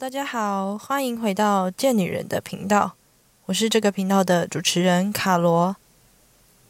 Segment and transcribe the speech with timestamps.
[0.00, 2.94] 大家好，欢迎回到贱女人的频道，
[3.44, 5.76] 我是这个频道的主持人卡罗。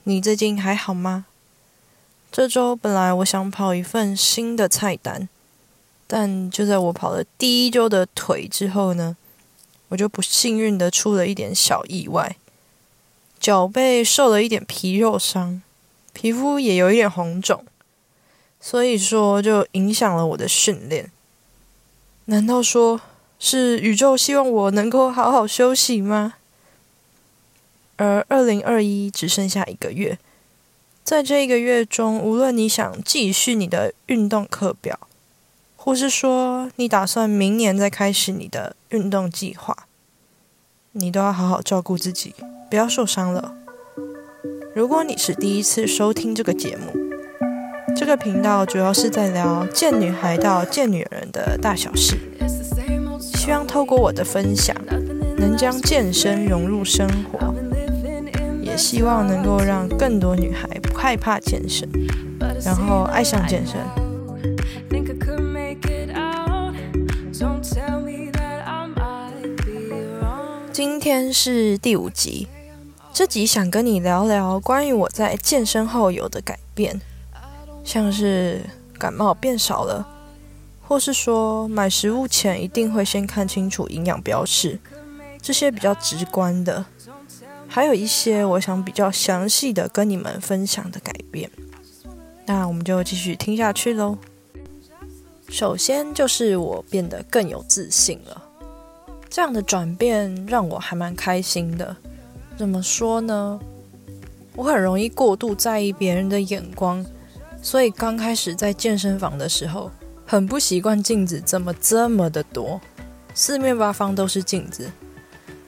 [0.02, 1.26] 你最近还好吗？
[2.32, 5.28] 这周本来我想跑一份新的菜单，
[6.08, 9.16] 但就在我跑了第一周的腿之后呢，
[9.90, 12.34] 我就不幸运的出了一点小意外，
[13.38, 15.62] 脚背受了一点皮肉伤，
[16.12, 17.64] 皮肤也有一点红肿，
[18.60, 21.12] 所以说就影响了我的训练。
[22.24, 23.00] 难道说
[23.42, 26.34] 是宇宙希望我能够好好休息吗？
[27.96, 30.18] 而二零二一只剩下一个月，
[31.02, 35.08] 在这一个月中，无论你想继续你的运动课表，
[35.74, 39.86] 或是说你打算明年再开始你的运动计划，
[40.92, 42.34] 你都要好好照顾自己，
[42.68, 43.54] 不要受伤了。
[44.74, 46.94] 如果你是第一次收听这个节目，
[47.96, 52.29] 这个频道主要是在聊贱女孩到贱女人的大小事，
[53.42, 54.76] 希望透过我的分享，
[55.38, 57.54] 能将健身融入生活。
[58.60, 61.88] 也希望能够让更多女孩不害怕健身，
[62.62, 63.80] 然后爱上健身。
[70.70, 72.46] 今天是第五集，
[73.10, 77.00] 这集想跟你聊聊关于我在健身后有的改变，
[77.84, 78.60] 像是
[78.98, 80.06] 感冒变少了，
[80.90, 84.76] 或是说买食物前一定会先看清楚营养标示，
[85.40, 86.84] 这些比较直观的。
[87.68, 91.48] 还有一些我想比较详细的跟你们分享的改变，
[92.44, 94.18] 那我们就继续听下去喽。
[95.48, 98.42] 首先就是我变得更有自信了，
[99.28, 101.96] 这样的转变让我还蛮开心的。
[102.56, 103.60] 怎么说呢？
[104.56, 107.06] 我很容易过度在意别人的眼光，
[107.62, 109.88] 所以刚开始在健身房的时候，
[110.30, 112.80] 很不习惯镜子怎么这么的多，
[113.34, 114.88] 四面八方都是镜子。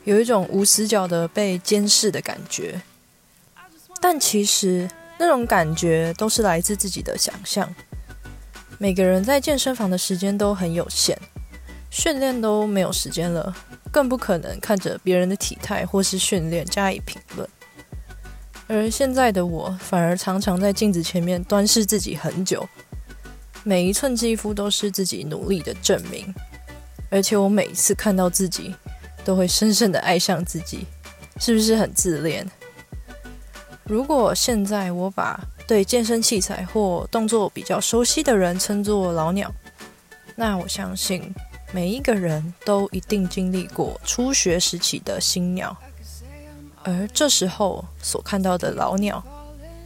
[0.05, 2.81] 有一种无死角的被监视的感觉，
[4.01, 7.75] 但其实那种感觉都是来自自己的想象。
[8.79, 11.19] 每个人在健身房的时间都很有限，
[11.91, 13.53] 训练都没有时间了，
[13.91, 17.49] 更不可能看着别人的体态或是训练加以评论。
[18.69, 22.65] 而现在的我，反而常常在镜子前面端视自己很久，
[23.65, 26.35] 每一寸肌肤都是自己努力的证明。
[27.11, 28.75] 而且我每一次看到自己。
[29.25, 30.85] 都会深深的爱上自己，
[31.39, 32.45] 是不是很自恋？
[33.85, 39.49] 如果现在我把对健身器材或动作比较熟悉的人称作老鸟，
[40.35, 41.33] 那我相信
[41.73, 45.77] 每一个人都一定经历过初学时期的新鸟，
[46.83, 49.23] 而这时候所看到的老鸟，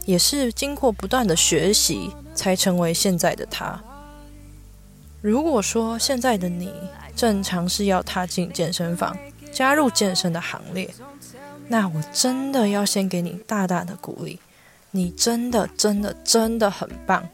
[0.05, 3.77] 也是经过不断的学习才成为现在的他。
[5.21, 6.71] 如果说现在的你
[7.15, 9.17] 正尝试要踏进健身房，
[9.51, 10.89] 加入健身的行列，
[11.67, 14.39] 那我真的要先给你大大的鼓励，
[14.91, 17.27] 你真的真的真的很棒。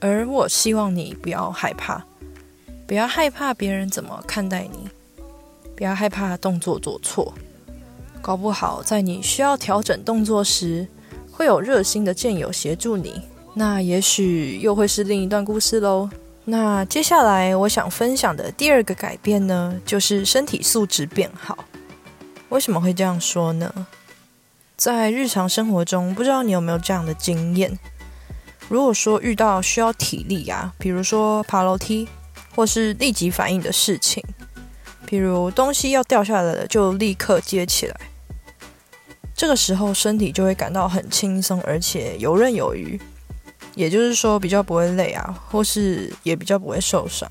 [0.00, 2.02] 而我希望你不要害怕，
[2.86, 4.88] 不要害怕别人怎么看待你，
[5.76, 7.34] 不要害怕动作做错，
[8.22, 10.88] 搞不好在你需要调整动作时，
[11.30, 13.20] 会有热心的健友协助你，
[13.58, 16.08] 那也许又会是另一段故事喽。
[16.44, 21.64] 那接下来我想分享的第二个改变呢，就是身体素质变好。
[22.50, 23.88] 为什么会这样说呢？
[24.76, 27.76] 在日常生活中，不知道你有没有这样的经验？
[28.68, 32.08] 如果说遇到需要体力啊，比如说爬楼梯，
[32.54, 34.22] 或是立即反应的事情，
[35.04, 37.96] 比如东西要掉下来了，就立刻接起来，
[39.34, 42.96] 这个时候身体就会感到很轻松，而且游刃有余。
[43.78, 47.30] 也就是说，比较不会累啊，或是也比较不会受伤。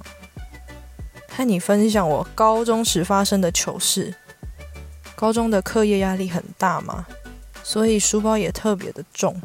[1.28, 4.16] 和你分享我高中时发生的糗事。
[5.14, 7.06] 高中的课业压力很大嘛，
[7.64, 9.36] 所以书包也特别的重。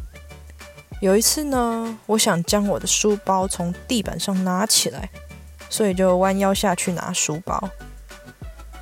[1.00, 5.10] 有一次呢，我想将我的书包从地板上拿起来，
[5.68, 7.68] 所以就弯腰下去拿书包。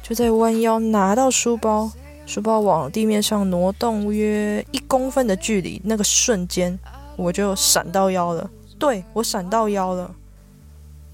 [0.03, 1.91] 就在弯腰拿到书包，
[2.27, 6.79] 书包往地面上挪动约一公分的距离，那个瞬间。
[7.21, 10.15] 我就闪到腰了，对我闪到腰了。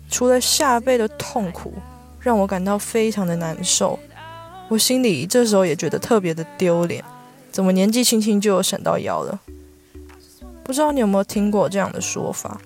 [0.09, 1.73] 除了下背的痛苦，
[2.21, 3.99] 让我感到非常的难受。
[4.69, 7.05] 我心里这时候也觉得特别的丢脸，
[7.51, 9.41] 怎么年纪轻轻就有闪到腰了？
[10.63, 12.61] 不知道你有没有听过这样的说法？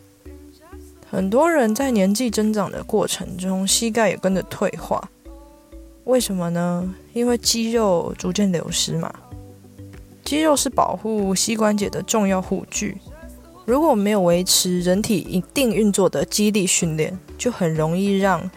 [1.10, 5.10] 很多人在年纪增长的过程中，膝盖也跟着退化。
[6.04, 6.94] 为什么呢？
[7.14, 9.12] 因为肌肉逐渐流失嘛。
[10.24, 12.96] 肌肉是保护膝关节的重要护具。
[13.70, 18.50] 如果没有维持人体一定运作的肌力训练，就很容易让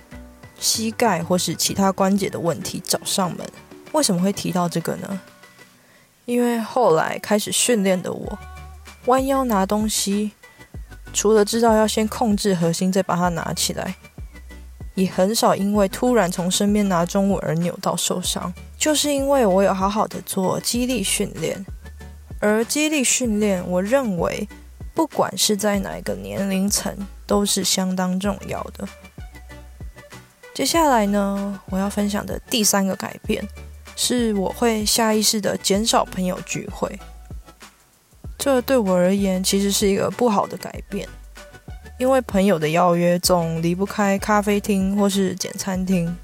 [0.58, 3.48] 膝盖或是其他关节的问题找上门。
[3.92, 5.22] 为什么会提到这个呢？
[6.26, 8.40] 因为后来开始训练的我，
[9.06, 10.32] 弯腰拿东西，
[11.14, 13.94] 除了知道要先控制核心再把它拿起来，
[14.96, 18.52] 也很少因为突然从身边拿重物而扭到受伤。
[18.80, 21.64] 就是因为我有好好的做肌力训练，
[22.40, 24.50] 而肌力训练，我认为
[24.94, 26.96] 不管是在哪一个年龄层，
[27.26, 28.88] 都是相当重要的。
[30.54, 33.48] 接下来呢，我要分享的第三个改变。
[33.96, 37.00] 是我会下意识的减少朋友聚会，
[38.40, 41.08] 这对我而言其实是一个不好的改变，
[42.00, 46.18] 因为朋友的邀约总离不开咖啡厅或是简餐厅，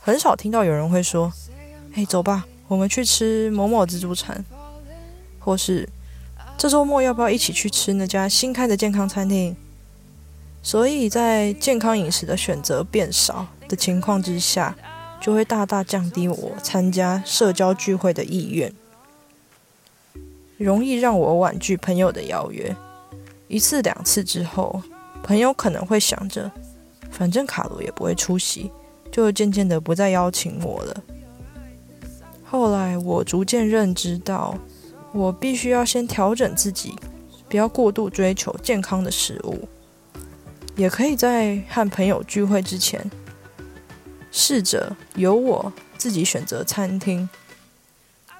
[0.00, 1.32] 很少听到有人会说
[1.96, 4.44] ：“哎，走吧，我们去吃某某自助餐，
[5.40, 5.88] 或是
[6.58, 9.56] 这周末要不要一起去吃那家新开的健康餐厅？”
[10.62, 14.76] 所以在健康饮食的选择变少的情况之下。
[15.20, 18.72] 就会大大降低我参加社交聚会的意愿，
[20.56, 22.74] 容易让我婉拒朋友的邀约。
[23.48, 24.80] 一次两次之后，
[25.24, 26.48] 朋友可能会想着，
[27.10, 28.70] 反正卡罗也不会出席，
[29.10, 31.02] 就渐渐的不再邀请我了。
[32.44, 34.56] 后来我逐渐认知到，
[35.12, 36.94] 我必须要先调整自己，
[37.48, 39.68] 不要过度追求健康的食物，
[40.76, 43.10] 也可以在和朋友聚会之前。
[44.30, 47.28] 试着由我自己选择餐厅，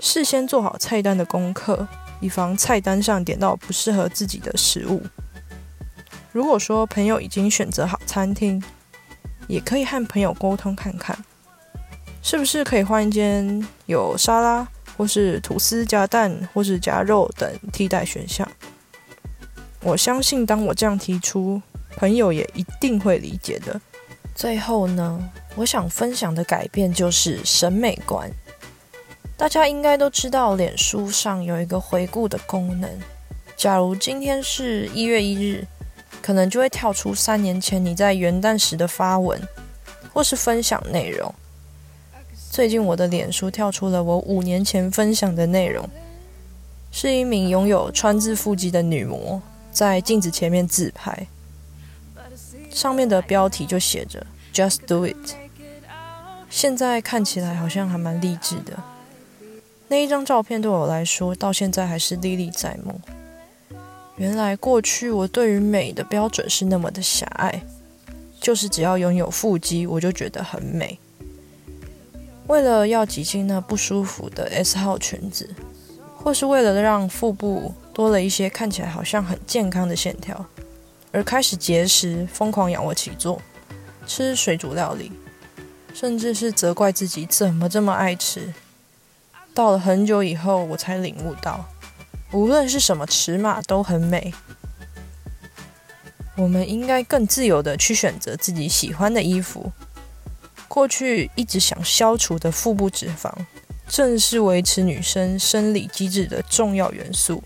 [0.01, 1.89] 事先做好菜单的功课，
[2.21, 5.03] 以防菜单上点到不适合自己的食物。
[6.31, 8.63] 如果说朋友已经选择好餐厅，
[9.49, 11.17] 也可以和朋友沟通看看，
[12.23, 14.69] 是不是可以换一间有沙拉
[14.99, 18.47] 或是吐司加蛋或是加肉等替代选项。
[19.81, 21.63] 我相信，当我这样提出，
[21.97, 23.81] 朋友也一定会理解的。
[24.35, 25.31] 最后呢？
[25.55, 28.31] 我想分享的改变就是审美观。
[29.37, 32.91] 大家应该都知道，脸书上有一个回顾的功能。
[33.57, 35.65] 假如今天是一月一日，
[36.21, 39.41] 可能就会跳出三年前你在元旦时的发文，
[40.13, 41.33] 或是分享内容。
[42.51, 45.89] 最近我的脸书跳出了我五年前分享的内容，
[46.91, 49.41] 是一名拥有川字腹肌的女模
[49.71, 51.27] 在镜子前面自拍，
[52.71, 55.35] 上面的标题就写着 “Just Do It”。
[56.51, 58.73] 现在看起来好像还蛮励志的。
[59.87, 63.01] 那一张照片对我来说，到现在还是历历在目。
[64.17, 67.63] 原来过去我对于美的标准是那么的狭隘，
[68.41, 70.99] 就是只要拥有腹肌，我就觉得很美。
[72.49, 75.49] 为了要挤进那不舒服的 S 号裙子，
[76.17, 80.45] 或是为了让腹部多了一些看起来好像很健康的线条，
[81.13, 83.41] 而开始节食、疯狂仰卧起坐、
[84.07, 85.13] 吃水煮料理。
[85.95, 88.55] 甚至是责怪自己怎么这么爱吃。
[89.53, 91.65] 到了很久以后，我才领悟到，
[92.31, 94.33] 无论是什么尺码都很美。
[96.37, 99.73] 我们应该更自由的去选择自己喜欢的衣服。
[100.79, 103.33] 过去一直想消除的腹部脂肪，
[103.89, 107.43] 正是维持女生生理机制的重要元素。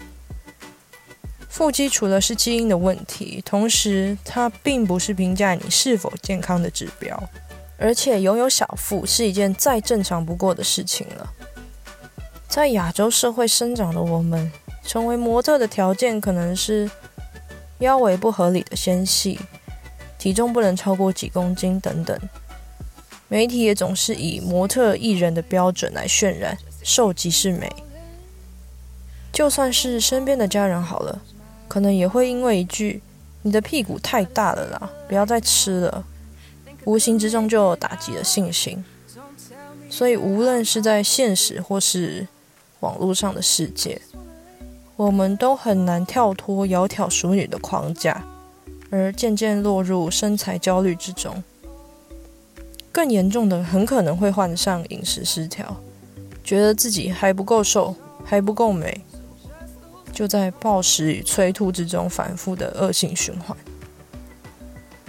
[1.48, 7.18] 腹肌除了是基因的问题，同时它并不是评价你是否健康的指标。
[7.78, 11.32] 而且拥有小腹是一件再正常不过的事情了。
[12.46, 14.52] 在亚洲社会生长的我们，
[14.84, 16.90] 成为模特的条件可能是
[17.78, 19.40] 腰围不合理的纤细，
[20.18, 22.20] 体重不能超过几公斤等等。
[23.32, 27.66] 媒体也总是以模特艺人的标准来渲染瘦即是美。
[29.32, 31.18] 就算是身边的家人好了，
[31.66, 33.00] 可能也会因为一句
[33.40, 36.04] “你的屁股太大了啦，不要再吃了”。
[36.84, 38.84] 无形之中就打击了信心，
[39.88, 42.28] 所以无论是在现实或是
[42.80, 43.98] 网络上的世界，
[44.96, 48.22] 我们都很难跳脱窈窕淑女的框架，
[48.90, 51.42] 而渐渐落入身材焦虑之中。
[52.92, 55.76] 更严重的，很可能会患上饮食失调，
[56.44, 59.00] 觉得自己还不够瘦，还不够美，
[60.12, 63.56] 就在暴食与催吐之中反复的恶性循环。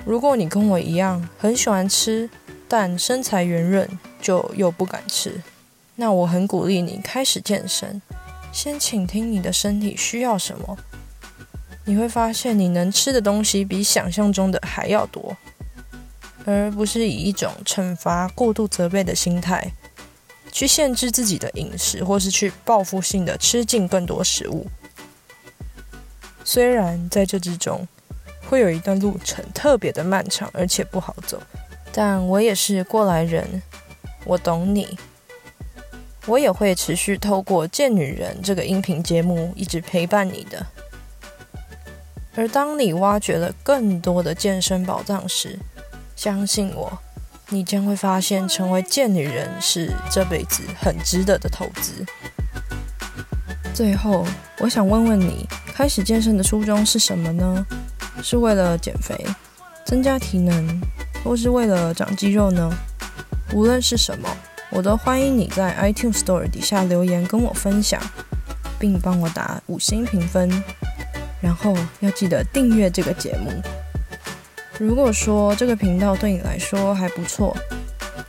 [0.06, 2.30] 如果你跟我一样很喜欢吃，
[2.70, 3.88] 但身材圆润
[4.22, 5.42] 就又不敢吃，
[5.98, 8.02] 那我很鼓励你开始健身，
[8.52, 10.78] 先倾听你的身体需要什么。
[11.86, 15.36] 你会发现你能吃的东西比想象中的还要多，
[16.46, 19.72] 而不是以一种惩罚、过度责备的心态
[20.52, 24.68] 去限制自己的饮食，或是去报复性的吃进更多食物。
[26.44, 27.88] 虽然在这之中，
[28.48, 31.42] 会有一段路程特别的漫长，而且不好走，
[31.94, 33.64] 但我也是过来人，
[34.26, 34.98] 我懂你。
[36.26, 40.66] 我也会持续透过《贱女人》这个音频节目一直陪伴你的。
[42.36, 45.60] 而当你挖掘了更多的健身宝藏时，
[46.16, 47.00] 相信我，
[47.50, 52.06] 你将会发现成为贱女人是这辈子很值得的投资。
[53.74, 54.26] 最后，
[54.60, 57.66] 我想问问你，开始健身的初衷是什么呢？
[58.22, 59.26] 是为了减肥、
[59.86, 60.82] 增加体能，
[61.24, 62.72] 或是为了长肌肉呢？
[63.52, 64.30] 无论是什么。
[64.76, 68.02] 我都欢迎你在 iTunes Store 底下留言跟我分享，
[68.80, 70.50] 并帮我打五星评分，
[71.40, 73.52] 然后要记得订阅这个节目。
[74.84, 77.56] 如果说这个频道对你来说还不错，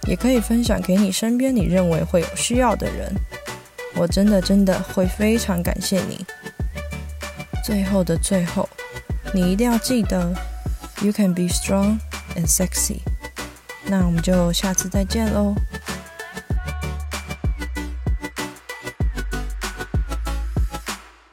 [0.06, 3.12] 也可以分享给你身边你认为会有需要的人，
[3.96, 6.24] 我真的真的会非常感谢你。
[7.64, 8.68] 最后的最后，
[9.32, 10.32] 你一定要记得
[11.02, 11.98] ，You can be strong
[12.36, 12.98] and sexy。
[13.86, 15.56] 那我们就下次再见喽。